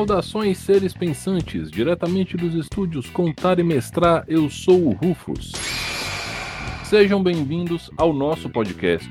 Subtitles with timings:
[0.00, 5.52] Saudações, seres pensantes, diretamente dos estúdios Contar e Mestrar, eu sou o Rufus.
[6.84, 9.06] Sejam bem-vindos ao nosso podcast.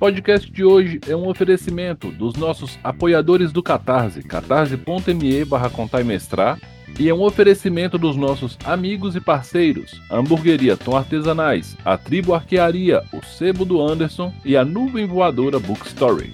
[0.00, 6.04] Podcast de hoje é um oferecimento dos nossos apoiadores do Catarse, catarse.me barra contar e
[6.04, 6.58] mestrar,
[6.98, 12.34] e é um oferecimento dos nossos amigos e parceiros, a Hamburgueria Tom Artesanais, a Tribo
[12.34, 16.32] Arquearia, o Sebo do Anderson e a Nuvem Voadora Bookstory.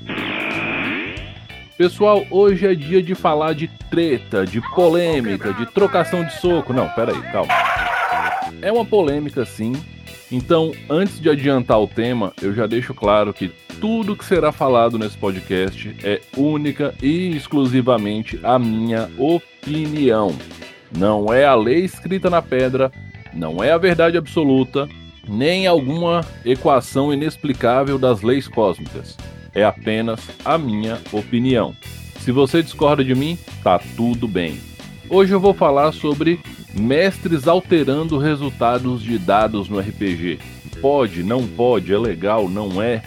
[1.77, 6.73] Pessoal, hoje é dia de falar de treta, de polêmica, de trocação de soco.
[6.73, 7.53] Não, pera aí, calma.
[8.63, 9.73] É uma polêmica sim.
[10.31, 13.53] Então, antes de adiantar o tema, eu já deixo claro que
[13.85, 20.35] tudo que será falado nesse podcast é única e exclusivamente a minha opinião.
[20.97, 22.91] Não é a lei escrita na pedra,
[23.35, 24.89] não é a verdade absoluta,
[25.29, 29.19] nem alguma equação inexplicável das leis cósmicas.
[29.55, 31.77] É apenas a minha opinião.
[32.21, 34.59] Se você discorda de mim, tá tudo bem.
[35.11, 36.41] Hoje eu vou falar sobre
[36.73, 40.39] mestres alterando resultados de dados no RPG.
[40.81, 43.03] Pode, não pode, é legal, não é?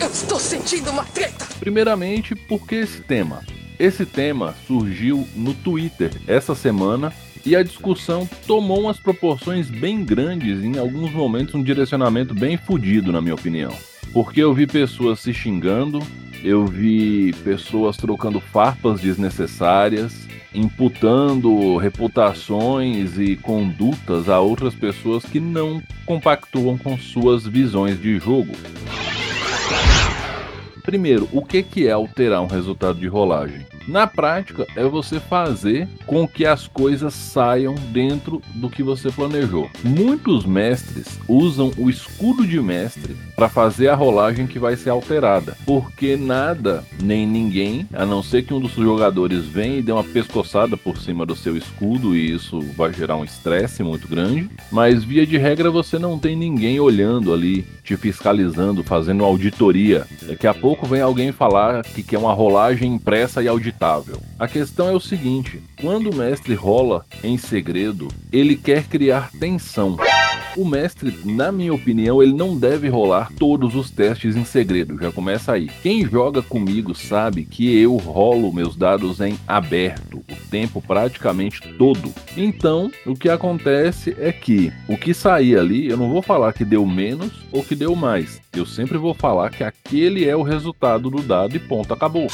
[0.00, 1.46] Eu estou sentindo uma treta!
[1.60, 3.44] Primeiramente, por que esse tema?
[3.78, 7.12] Esse tema surgiu no Twitter essa semana
[7.44, 13.12] e a discussão tomou umas proporções bem grandes, em alguns momentos um direcionamento bem fodido,
[13.12, 13.72] na minha opinião.
[14.10, 16.00] Porque eu vi pessoas se xingando,
[16.42, 25.82] eu vi pessoas trocando farpas desnecessárias, imputando reputações e condutas a outras pessoas que não
[26.06, 28.52] compactuam com suas visões de jogo.
[30.90, 33.64] Primeiro, o que é alterar um resultado de rolagem?
[33.86, 39.70] Na prática, é você fazer com que as coisas saiam dentro do que você planejou.
[39.84, 45.56] Muitos mestres usam o escudo de mestre para fazer a rolagem que vai ser alterada,
[45.64, 50.04] porque nada nem ninguém, a não ser que um dos jogadores venha e dê uma
[50.04, 55.02] pescoçada por cima do seu escudo e isso vai gerar um estresse muito grande, mas
[55.04, 60.06] via de regra você não tem ninguém olhando ali, te fiscalizando, fazendo auditoria.
[60.22, 64.88] Daqui a pouco vem alguém falar que quer uma rolagem impressa e auditada a questão
[64.88, 69.98] é o seguinte: quando o mestre rola em segredo, ele quer criar tensão.
[70.56, 74.98] O mestre, na minha opinião, ele não deve rolar todos os testes em segredo.
[75.00, 75.70] Já começa aí.
[75.82, 82.12] Quem joga comigo sabe que eu rolo meus dados em aberto o tempo praticamente todo.
[82.36, 86.64] Então, o que acontece é que o que sair ali, eu não vou falar que
[86.64, 88.40] deu menos ou que deu mais.
[88.52, 92.26] Eu sempre vou falar que aquele é o resultado do dado e ponto, acabou.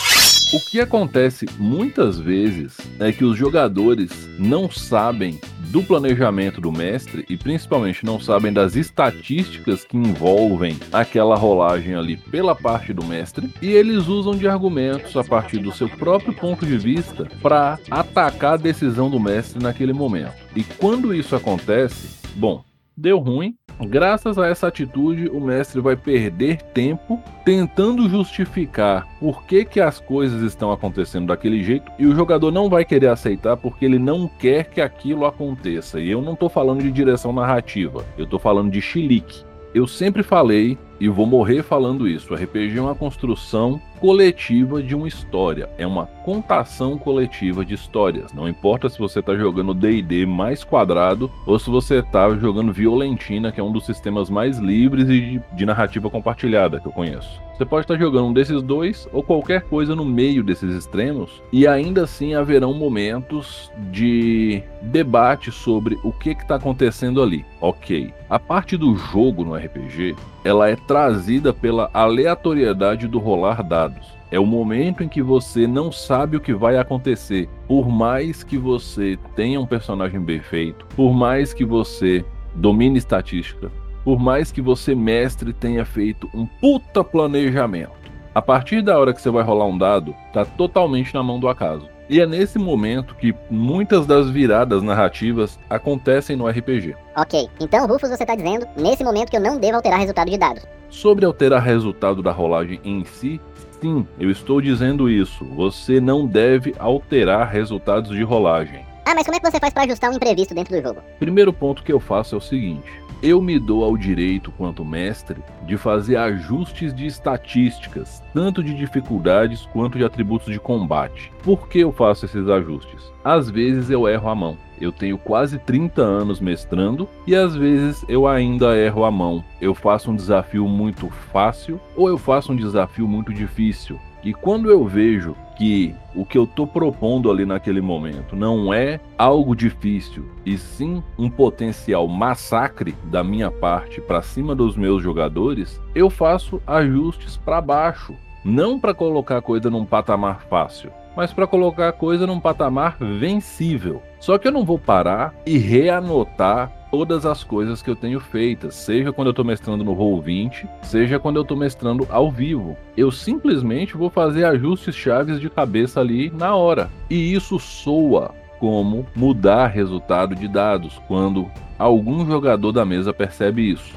[0.54, 5.40] O que acontece muitas vezes é que os jogadores não sabem
[5.72, 12.16] do planejamento do mestre e principalmente não sabem das estatísticas que envolvem aquela rolagem ali
[12.16, 16.64] pela parte do mestre e eles usam de argumentos a partir do seu próprio ponto
[16.64, 20.36] de vista para atacar a decisão do mestre naquele momento.
[20.54, 22.64] E quando isso acontece, bom,
[22.96, 29.66] deu ruim, Graças a essa atitude, o mestre vai perder tempo tentando justificar por que,
[29.66, 33.84] que as coisas estão acontecendo daquele jeito e o jogador não vai querer aceitar porque
[33.84, 36.00] ele não quer que aquilo aconteça.
[36.00, 39.44] E eu não estou falando de direção narrativa, eu estou falando de chilique.
[39.74, 42.32] Eu sempre falei e vou morrer falando isso.
[42.32, 48.32] O RPG é uma construção coletiva de uma história, é uma contação coletiva de histórias.
[48.32, 53.50] Não importa se você está jogando D&D mais quadrado ou se você está jogando Violentina,
[53.50, 57.40] que é um dos sistemas mais livres e de, narrativa compartilhada que eu conheço.
[57.56, 61.42] Você pode estar tá jogando um desses dois ou qualquer coisa no meio desses extremos
[61.50, 67.44] e ainda assim haverão momentos de debate sobre o que está acontecendo ali.
[67.60, 70.14] Ok, a parte do jogo no RPG
[70.44, 74.16] ela é trazida pela aleatoriedade do rolar dados.
[74.30, 77.48] É o momento em que você não sabe o que vai acontecer.
[77.68, 82.24] Por mais que você tenha um personagem bem feito, por mais que você
[82.54, 83.70] domine estatística,
[84.04, 87.90] por mais que você, mestre, tenha feito um puta planejamento.
[88.34, 91.48] A partir da hora que você vai rolar um dado, tá totalmente na mão do
[91.48, 91.88] acaso.
[92.08, 96.94] E é nesse momento que muitas das viradas narrativas acontecem no RPG.
[97.16, 100.38] Ok, então Rufus você está dizendo nesse momento que eu não devo alterar resultado de
[100.38, 100.64] dados.
[100.88, 103.40] Sobre alterar resultado da rolagem em si,
[103.80, 105.44] sim, eu estou dizendo isso.
[105.56, 108.86] Você não deve alterar resultados de rolagem.
[109.04, 111.00] Ah, mas como é que você faz para ajustar um imprevisto dentro do jogo?
[111.18, 112.90] Primeiro ponto que eu faço é o seguinte:
[113.22, 119.66] eu me dou ao direito, quanto mestre, de fazer ajustes de estatísticas, tanto de dificuldades
[119.72, 121.32] quanto de atributos de combate.
[121.42, 123.12] Por que eu faço esses ajustes?
[123.24, 124.56] Às vezes eu erro a mão.
[124.80, 129.42] Eu tenho quase 30 anos mestrando e às vezes eu ainda erro a mão.
[129.60, 133.98] Eu faço um desafio muito fácil ou eu faço um desafio muito difícil.
[134.22, 139.00] E quando eu vejo que o que eu estou propondo ali naquele momento não é
[139.16, 145.80] algo difícil, e sim um potencial massacre da minha parte para cima dos meus jogadores,
[145.94, 148.14] eu faço ajustes para baixo,
[148.44, 152.98] não para colocar a coisa num patamar fácil, mas para colocar a coisa num patamar
[152.98, 154.02] vencível.
[154.20, 158.74] Só que eu não vou parar e reanotar todas as coisas que eu tenho feitas,
[158.74, 162.74] seja quando eu estou mestrando no Roll20, seja quando eu estou mestrando ao vivo.
[162.96, 166.90] Eu simplesmente vou fazer ajustes chaves de cabeça ali na hora.
[167.10, 173.94] E isso soa como mudar resultado de dados quando algum jogador da mesa percebe isso.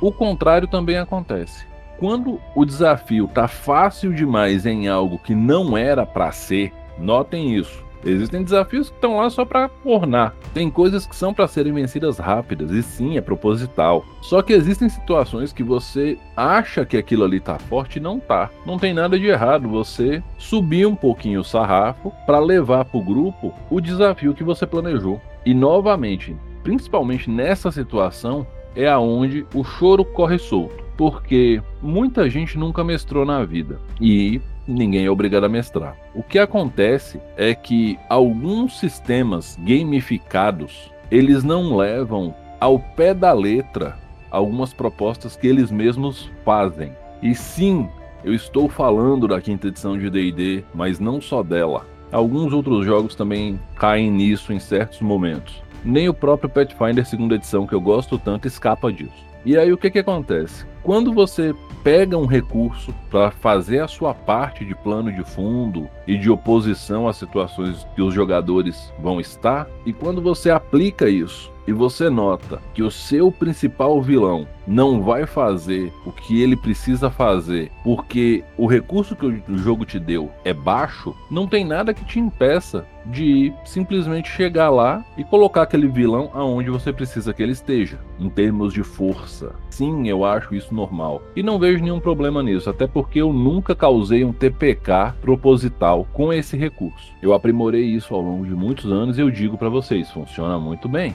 [0.00, 1.68] O contrário também acontece.
[2.00, 7.84] Quando o desafio tá fácil demais em algo que não era para ser, notem isso.
[8.04, 10.34] Existem desafios que estão lá só para ornar.
[10.52, 14.04] Tem coisas que são para serem vencidas rápidas, e sim, é proposital.
[14.20, 18.50] Só que existem situações que você acha que aquilo ali tá forte e não tá.
[18.66, 23.54] Não tem nada de errado você subir um pouquinho o sarrafo para levar pro grupo
[23.70, 25.20] o desafio que você planejou.
[25.46, 28.46] E novamente, principalmente nessa situação,
[28.76, 33.78] é aonde o choro corre solto, porque muita gente nunca mestrou na vida.
[34.00, 35.96] E ninguém é obrigado a mestrar.
[36.14, 43.96] O que acontece é que alguns sistemas gamificados, eles não levam ao pé da letra
[44.30, 46.92] algumas propostas que eles mesmos fazem.
[47.22, 47.88] E sim,
[48.24, 51.86] eu estou falando da quinta edição de D&D, mas não só dela.
[52.10, 55.62] Alguns outros jogos também caem nisso em certos momentos.
[55.84, 59.24] Nem o próprio Pathfinder segunda edição, que eu gosto tanto, escapa disso.
[59.44, 60.64] E aí o que que acontece?
[60.84, 66.18] Quando você pega um recurso para fazer a sua parte de plano de fundo e
[66.18, 71.72] de oposição às situações que os jogadores vão estar, e quando você aplica isso e
[71.72, 77.70] você nota que o seu principal vilão não vai fazer o que ele precisa fazer
[77.82, 82.18] porque o recurso que o jogo te deu é baixo, não tem nada que te
[82.18, 87.98] impeça de simplesmente chegar lá e colocar aquele vilão aonde você precisa que ele esteja,
[88.18, 89.54] em termos de força.
[89.68, 91.22] Sim, eu acho isso normal.
[91.34, 96.32] E não vejo nenhum problema nisso, até porque eu nunca causei um TPK proposital com
[96.32, 97.12] esse recurso.
[97.22, 100.88] Eu aprimorei isso ao longo de muitos anos e eu digo para vocês, funciona muito
[100.88, 101.14] bem.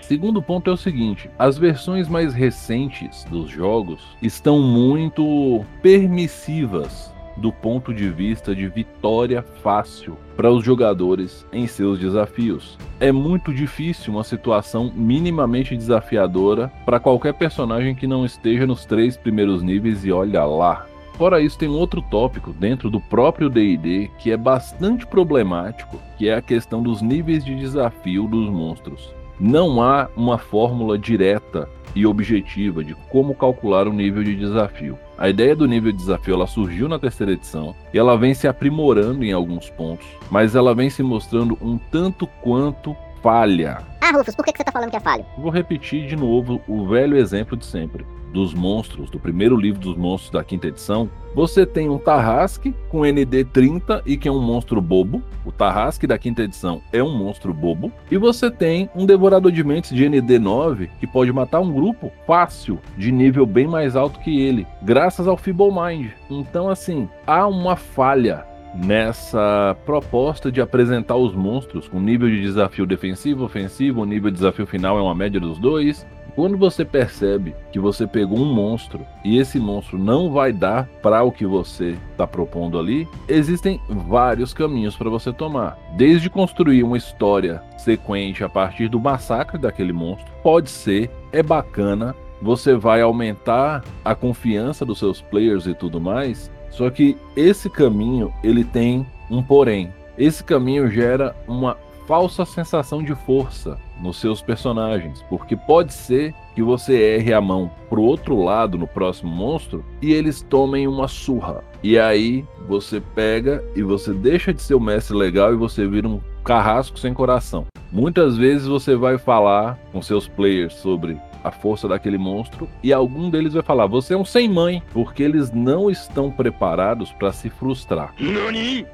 [0.00, 7.52] Segundo ponto é o seguinte: as versões mais recentes dos jogos estão muito permissivas do
[7.52, 12.78] ponto de vista de vitória fácil para os jogadores em seus desafios.
[13.00, 19.16] É muito difícil uma situação minimamente desafiadora para qualquer personagem que não esteja nos três
[19.16, 20.86] primeiros níveis e olha lá.
[21.14, 26.28] Fora isso, tem um outro tópico dentro do próprio DD que é bastante problemático, que
[26.28, 29.14] é a questão dos níveis de desafio dos monstros.
[29.38, 34.98] Não há uma fórmula direta e objetiva de como calcular o nível de desafio.
[35.16, 38.48] A ideia do nível de desafio ela surgiu na terceira edição e ela vem se
[38.48, 43.78] aprimorando em alguns pontos, mas ela vem se mostrando um tanto quanto falha.
[44.00, 45.24] Ah, Rufus, por que você tá falando que é falho?
[45.38, 49.96] Vou repetir de novo o velho exemplo de sempre dos monstros, do primeiro livro dos
[49.96, 54.42] monstros da quinta edição, você tem um Tarrasque com ND 30 e que é um
[54.42, 55.22] monstro bobo.
[55.44, 57.92] O Tarrasque da quinta edição é um monstro bobo.
[58.10, 62.12] E você tem um Devorador de Mentes de ND 9 que pode matar um grupo
[62.26, 66.10] fácil, de nível bem mais alto que ele, graças ao Feeble Mind.
[66.28, 72.84] Então, assim, há uma falha nessa proposta de apresentar os monstros com nível de desafio
[72.84, 77.54] defensivo, ofensivo, o nível de desafio final é uma média dos dois, quando você percebe
[77.70, 81.96] que você pegou um monstro e esse monstro não vai dar para o que você
[82.10, 85.78] está propondo ali, existem vários caminhos para você tomar.
[85.96, 92.14] Desde construir uma história sequente a partir do massacre daquele monstro, pode ser, é bacana,
[92.42, 96.50] você vai aumentar a confiança dos seus players e tudo mais.
[96.70, 99.92] Só que esse caminho ele tem um porém.
[100.18, 101.76] Esse caminho gera uma
[102.06, 107.70] falsa sensação de força nos seus personagens, porque pode ser que você erre a mão
[107.88, 111.64] pro outro lado no próximo monstro e eles tomem uma surra.
[111.82, 116.08] E aí você pega e você deixa de ser o mestre legal e você vira
[116.08, 117.66] um carrasco sem coração.
[117.90, 123.28] Muitas vezes você vai falar com seus players sobre a força daquele monstro e algum
[123.30, 127.50] deles vai falar: "Você é um sem mãe", porque eles não estão preparados para se
[127.50, 128.14] frustrar.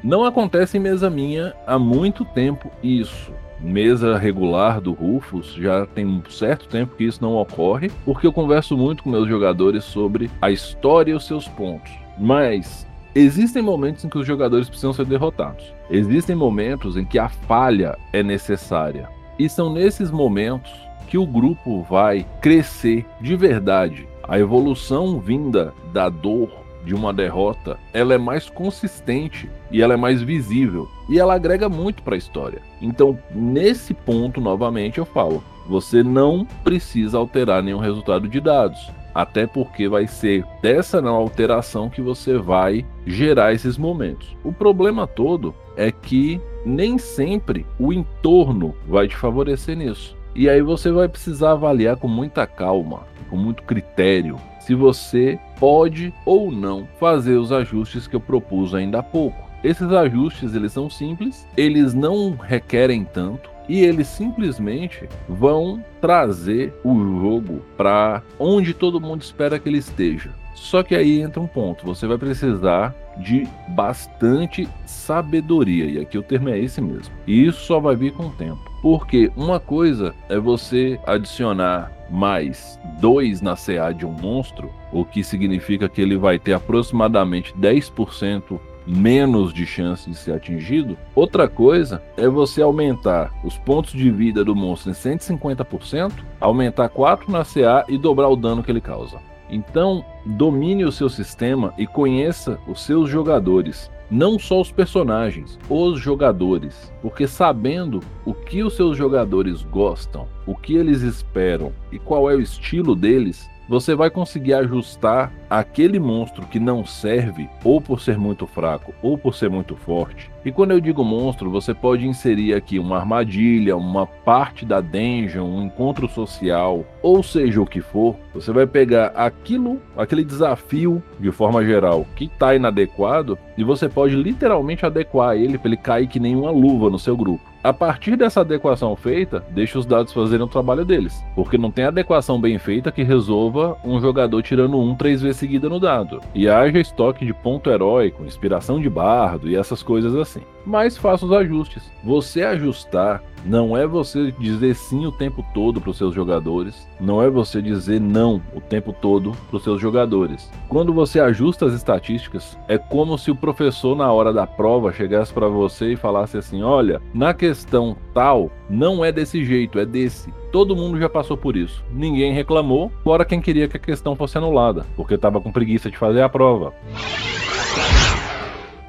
[0.02, 6.06] Não acontece em mesa minha há muito tempo isso mesa regular do Rufus, já tem
[6.06, 10.30] um certo tempo que isso não ocorre, porque eu converso muito com meus jogadores sobre
[10.40, 11.92] a história e os seus pontos.
[12.18, 15.74] Mas Existem momentos em que os jogadores precisam ser derrotados.
[15.90, 19.08] Existem momentos em que a falha é necessária.
[19.36, 20.70] E são nesses momentos
[21.08, 24.06] que o grupo vai crescer de verdade.
[24.28, 26.50] A evolução vinda da dor
[26.84, 31.68] de uma derrota, ela é mais consistente e ela é mais visível e ela agrega
[31.68, 32.62] muito para a história.
[32.80, 38.90] Então, nesse ponto novamente eu falo, você não precisa alterar nenhum resultado de dados.
[39.14, 44.36] Até porque vai ser dessa não alteração que você vai gerar esses momentos.
[44.44, 50.16] O problema todo é que nem sempre o entorno vai te favorecer nisso.
[50.34, 56.12] E aí você vai precisar avaliar com muita calma, com muito critério, se você pode
[56.24, 59.48] ou não fazer os ajustes que eu propus ainda há pouco.
[59.62, 66.94] Esses ajustes eles são simples, eles não requerem tanto, e eles simplesmente vão trazer o
[66.94, 70.30] jogo para onde todo mundo espera que ele esteja.
[70.54, 76.22] Só que aí entra um ponto, você vai precisar de bastante sabedoria, e aqui o
[76.22, 77.14] termo é esse mesmo.
[77.26, 78.58] E isso só vai vir com o tempo.
[78.82, 85.22] Porque uma coisa é você adicionar mais 2 na CA de um monstro, o que
[85.22, 90.96] significa que ele vai ter aproximadamente 10% menos de chance de ser atingido.
[91.14, 97.30] Outra coisa é você aumentar os pontos de vida do monstro em 150%, aumentar 4
[97.30, 99.18] na CA e dobrar o dano que ele causa.
[99.50, 103.90] Então, domine o seu sistema e conheça os seus jogadores.
[104.10, 106.92] Não só os personagens, os jogadores.
[107.02, 112.34] Porque sabendo o que os seus jogadores gostam, o que eles esperam e qual é
[112.34, 118.18] o estilo deles, você vai conseguir ajustar aquele monstro que não serve, ou por ser
[118.18, 120.28] muito fraco, ou por ser muito forte.
[120.44, 125.44] E quando eu digo monstro, você pode inserir aqui uma armadilha, uma parte da dungeon,
[125.44, 128.16] um encontro social, ou seja o que for.
[128.34, 134.16] Você vai pegar aquilo, aquele desafio de forma geral que está inadequado, e você pode
[134.16, 137.49] literalmente adequar ele para ele cair que nem uma luva no seu grupo.
[137.62, 141.22] A partir dessa adequação feita, deixa os dados fazerem o trabalho deles.
[141.34, 145.68] Porque não tem adequação bem feita que resolva um jogador tirando um três vezes seguida
[145.68, 146.22] no dado.
[146.34, 150.40] E haja estoque de ponto heróico, inspiração de bardo e essas coisas assim.
[150.64, 151.82] Mas faça os ajustes.
[152.04, 157.22] Você ajustar não é você dizer sim o tempo todo para os seus jogadores, não
[157.22, 160.50] é você dizer não o tempo todo para os seus jogadores.
[160.68, 165.32] Quando você ajusta as estatísticas, é como se o professor na hora da prova chegasse
[165.32, 170.32] para você e falasse assim: "Olha, na questão tal, não é desse jeito, é desse.
[170.52, 171.82] Todo mundo já passou por isso.
[171.92, 175.96] Ninguém reclamou, fora quem queria que a questão fosse anulada, porque estava com preguiça de
[175.96, 176.74] fazer a prova."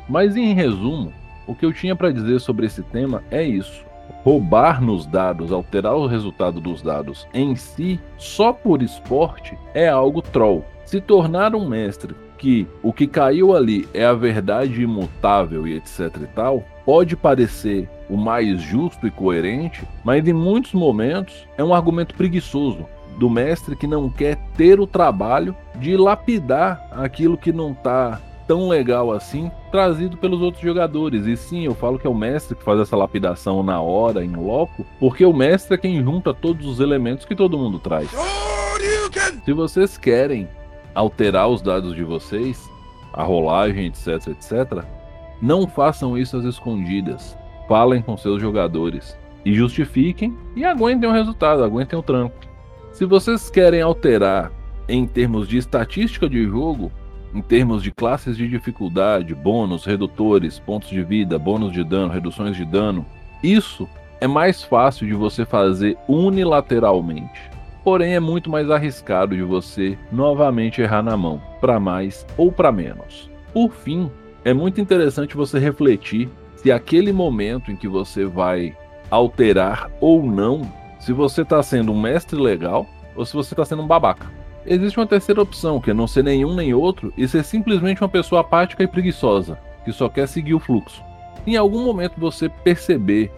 [0.10, 1.14] Mas em resumo,
[1.52, 3.86] o que eu tinha para dizer sobre esse tema é isso
[4.24, 10.22] roubar nos dados, alterar o resultado dos dados em si, só por esporte, é algo
[10.22, 10.64] troll.
[10.86, 16.12] Se tornar um mestre que o que caiu ali é a verdade imutável e etc
[16.22, 21.74] e tal, pode parecer o mais justo e coerente, mas em muitos momentos é um
[21.74, 22.86] argumento preguiçoso
[23.18, 28.20] do mestre que não quer ter o trabalho de lapidar aquilo que não está
[28.52, 31.26] tão legal assim trazido pelos outros jogadores.
[31.26, 34.36] E sim, eu falo que é o mestre que faz essa lapidação na hora, em
[34.36, 38.12] loco, porque o mestre é quem junta todos os elementos que todo mundo traz.
[39.46, 40.50] Se vocês querem
[40.94, 42.70] alterar os dados de vocês,
[43.14, 44.84] a rolagem, etc, etc,
[45.42, 47.38] não façam isso às escondidas.
[47.70, 52.36] Falem com seus jogadores e justifiquem e aguentem o resultado, aguentem o tranco.
[52.92, 54.52] Se vocês querem alterar
[54.90, 56.92] em termos de estatística de jogo,
[57.34, 62.56] em termos de classes de dificuldade, bônus, redutores, pontos de vida, bônus de dano, reduções
[62.56, 63.06] de dano,
[63.44, 63.88] isso
[64.20, 67.50] é mais fácil de você fazer unilateralmente.
[67.84, 72.72] Porém, é muito mais arriscado de você novamente errar na mão, para mais ou para
[72.72, 73.30] menos.
[73.52, 74.12] Por fim,
[74.46, 78.78] é muito interessante você refletir se aquele momento em que você vai
[79.10, 82.86] alterar ou não, se você está sendo um mestre legal
[83.16, 84.41] ou se você está sendo um babaca.
[84.66, 88.10] Existe uma terceira opção, que é não ser nenhum nem outro e ser simplesmente uma
[88.10, 91.02] pessoa apática e preguiçosa, que só quer seguir o fluxo.
[91.48, 93.32] Em algum momento você perceber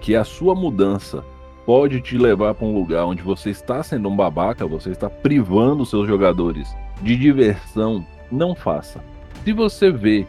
[0.00, 1.24] que a sua mudança
[1.64, 5.86] pode te levar para um lugar onde você está sendo um babaca, você está privando
[5.86, 6.68] seus jogadores
[7.02, 9.02] de diversão, não faça.
[9.44, 10.26] Se você vê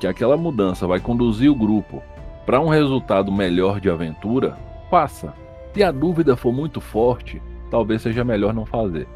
[0.00, 2.02] que aquela mudança vai conduzir o grupo
[2.46, 4.56] para um resultado melhor de aventura,
[4.90, 5.34] faça.
[5.74, 9.06] Se a dúvida for muito forte, talvez seja melhor não fazer.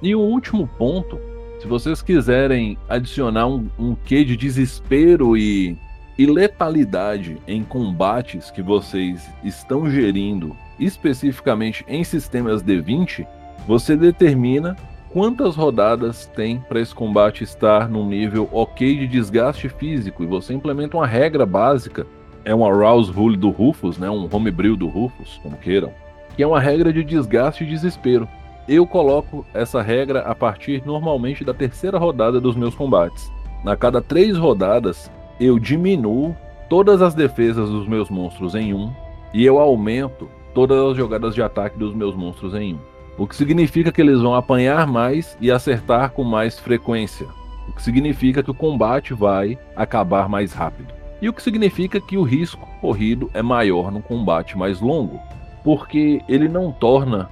[0.00, 1.18] E o último ponto,
[1.60, 5.76] se vocês quiserem adicionar um, um quê de desespero e,
[6.16, 13.26] e letalidade em combates que vocês estão gerindo, especificamente em sistemas D20,
[13.66, 14.76] você determina
[15.10, 20.54] quantas rodadas tem para esse combate estar num nível ok de desgaste físico e você
[20.54, 22.06] implementa uma regra básica,
[22.44, 25.92] é um Arouse Rule do Rufus, né, um homebrew do Rufus, como queiram,
[26.36, 28.28] que é uma regra de desgaste e desespero.
[28.68, 33.32] Eu coloco essa regra a partir normalmente da terceira rodada dos meus combates.
[33.64, 35.10] Na cada três rodadas,
[35.40, 36.36] eu diminuo
[36.68, 38.92] todas as defesas dos meus monstros em um
[39.32, 42.78] e eu aumento todas as jogadas de ataque dos meus monstros em um.
[43.16, 47.26] O que significa que eles vão apanhar mais e acertar com mais frequência.
[47.66, 50.92] O que significa que o combate vai acabar mais rápido.
[51.22, 55.18] E o que significa que o risco corrido é maior no combate mais longo,
[55.64, 57.30] porque ele não torna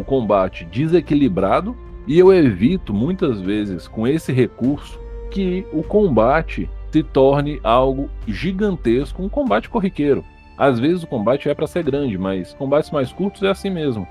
[0.00, 1.76] o combate desequilibrado
[2.06, 4.98] e eu evito muitas vezes com esse recurso
[5.30, 10.24] que o combate se torne algo gigantesco, um combate corriqueiro.
[10.56, 14.06] Às vezes o combate é para ser grande, mas combates mais curtos é assim mesmo.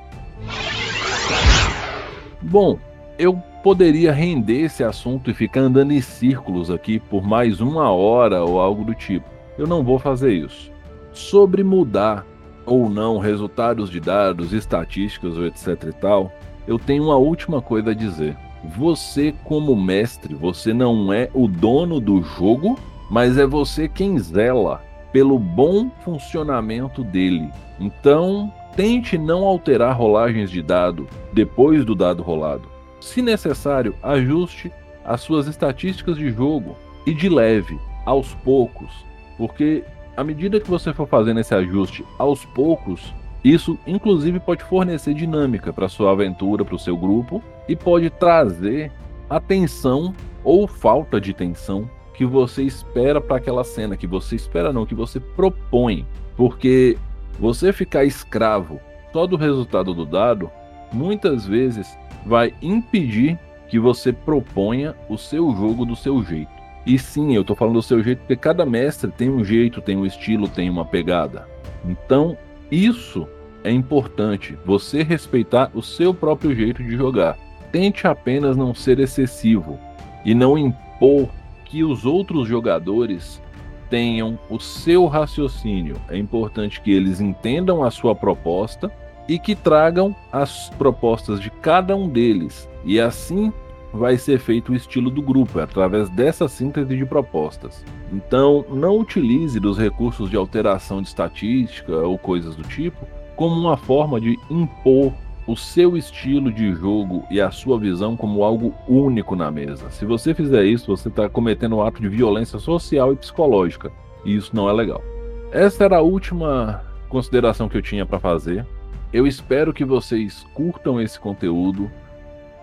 [2.42, 2.78] Bom,
[3.18, 8.44] eu poderia render esse assunto e ficar andando em círculos aqui por mais uma hora
[8.44, 9.26] ou algo do tipo.
[9.58, 10.72] Eu não vou fazer isso.
[11.12, 12.26] Sobre mudar
[12.66, 16.32] ou não resultados de dados, estatísticas etc e tal,
[16.68, 18.36] eu tenho uma última coisa a dizer.
[18.76, 22.78] Você, como mestre, você não é o dono do jogo,
[23.10, 27.50] mas é você quem zela pelo bom funcionamento dele.
[27.80, 32.68] Então, tente não alterar rolagens de dado depois do dado rolado.
[33.00, 34.72] Se necessário, ajuste
[35.06, 38.92] as suas estatísticas de jogo e de leve, aos poucos,
[39.38, 39.84] porque
[40.16, 45.72] à medida que você for fazendo esse ajuste aos poucos, isso, inclusive, pode fornecer dinâmica
[45.72, 48.92] para sua aventura, para o seu grupo e pode trazer
[49.30, 54.72] a tensão ou falta de tensão que você espera para aquela cena, que você espera
[54.72, 56.98] não, que você propõe, porque
[57.40, 58.80] você ficar escravo
[59.12, 60.50] só do resultado do dado,
[60.92, 66.65] muitas vezes vai impedir que você proponha o seu jogo do seu jeito.
[66.86, 69.98] E sim, eu estou falando do seu jeito porque cada mestre tem um jeito, tem
[69.98, 71.48] um estilo, tem uma pegada.
[71.84, 72.38] Então,
[72.72, 73.28] isso
[73.64, 77.38] é importante você respeitar o seu próprio jeito de jogar.
[77.72, 79.80] Tente apenas não ser excessivo
[80.24, 81.30] e não impor
[81.66, 83.42] que os outros jogadores
[83.90, 85.96] tenham o seu raciocínio.
[86.10, 88.92] É importante que eles entendam a sua proposta
[89.28, 92.70] e que tragam as propostas de cada um deles.
[92.84, 93.52] E assim
[93.96, 97.84] vai ser feito o estilo do grupo, é através dessa síntese de propostas.
[98.12, 103.06] Então, não utilize dos recursos de alteração de estatística ou coisas do tipo
[103.36, 105.14] como uma forma de impor
[105.48, 109.90] o seu estilo de jogo e a sua visão como algo único na mesa.
[109.92, 113.92] Se você fizer isso, você está cometendo um ato de violência social e psicológica,
[114.24, 115.04] e isso não é legal.
[115.52, 118.66] Essa era a última consideração que eu tinha para fazer.
[119.14, 121.90] Eu espero que vocês curtam esse conteúdo.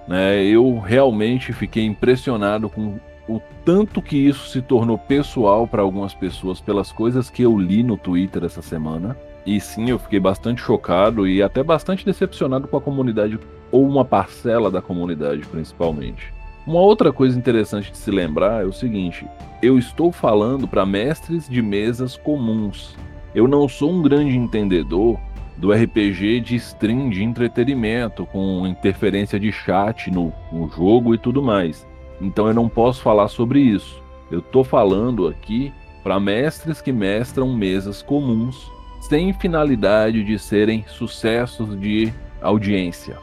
[0.07, 0.45] Né?
[0.45, 6.61] Eu realmente fiquei impressionado com o tanto que isso se tornou pessoal para algumas pessoas
[6.61, 9.17] pelas coisas que eu li no Twitter essa semana.
[9.47, 13.39] E sim, eu fiquei bastante chocado e até bastante decepcionado com a comunidade,
[13.71, 16.33] ou uma parcela da comunidade principalmente.
[16.65, 19.27] Uma outra coisa interessante de se lembrar é o seguinte:
[19.61, 22.97] eu estou falando para mestres de mesas comuns.
[23.35, 25.19] Eu não sou um grande entendedor
[25.57, 31.43] do RPG de stream de entretenimento, com interferência de chat no, no jogo e tudo
[31.43, 31.87] mais.
[32.21, 34.03] Então eu não posso falar sobre isso.
[34.31, 41.79] Eu estou falando aqui para mestres que mestram mesas comuns sem finalidade de serem sucessos
[41.79, 43.19] de audiência.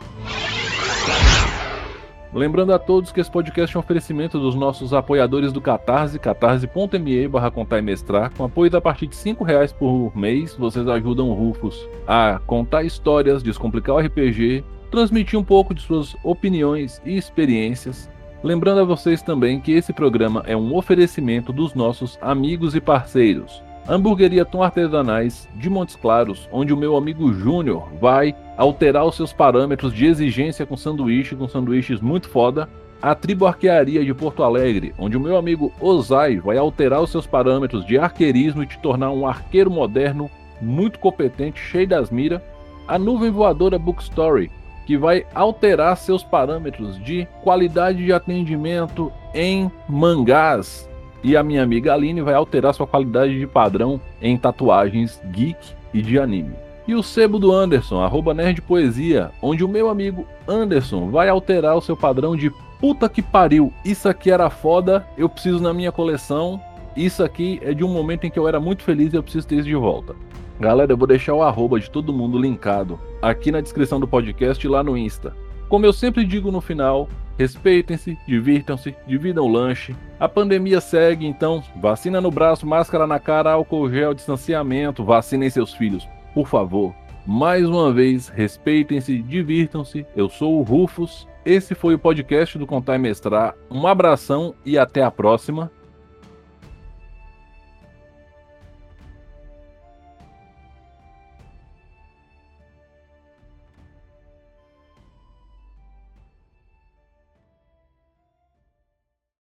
[2.31, 7.27] Lembrando a todos que esse podcast é um oferecimento dos nossos apoiadores do Catarse, catarse.me
[7.27, 8.31] barra contar e mestrar.
[8.35, 12.83] Com apoio a partir de R$ reais por mês, vocês ajudam o Rufus a contar
[12.83, 18.07] histórias, descomplicar o RPG, transmitir um pouco de suas opiniões e experiências.
[18.43, 23.63] Lembrando a vocês também que esse programa é um oferecimento dos nossos amigos e parceiros.
[23.89, 29.33] Hamburgueria Tom Artesanais de Montes Claros, onde o meu amigo Júnior vai alterar os seus
[29.33, 32.69] parâmetros de exigência com sanduíche, com sanduíches muito foda.
[33.01, 37.25] A Tribo Arquearia de Porto Alegre, onde o meu amigo Ozai vai alterar os seus
[37.25, 40.29] parâmetros de arqueirismo e te tornar um arqueiro moderno,
[40.61, 42.41] muito competente, cheio das miras.
[42.87, 44.51] A Nuvem Voadora Bookstory,
[44.85, 50.88] que vai alterar seus parâmetros de qualidade de atendimento em mangás
[51.23, 55.57] e a minha amiga Aline vai alterar sua qualidade de padrão em tatuagens geek
[55.93, 56.53] e de anime.
[56.87, 61.77] E o sebo do Anderson, arroba Nerd Poesia, onde o meu amigo Anderson vai alterar
[61.77, 65.91] o seu padrão de puta que pariu, isso aqui era foda, eu preciso na minha
[65.91, 66.59] coleção,
[66.95, 69.47] isso aqui é de um momento em que eu era muito feliz e eu preciso
[69.47, 70.15] ter isso de volta.
[70.59, 74.65] Galera, eu vou deixar o arroba de todo mundo linkado aqui na descrição do podcast
[74.65, 75.33] e lá no Insta.
[75.69, 77.07] Como eu sempre digo no final,
[77.39, 79.95] respeitem-se, divirtam-se, dividam o lanche.
[80.19, 85.73] A pandemia segue, então vacina no braço, máscara na cara, álcool gel, distanciamento, vacinem seus
[85.73, 86.93] filhos, por favor.
[87.25, 90.05] Mais uma vez, respeitem-se, divirtam-se.
[90.15, 91.27] Eu sou o Rufus.
[91.45, 93.55] Esse foi o podcast do Contar e Mestrar.
[93.71, 95.71] Um abração e até a próxima.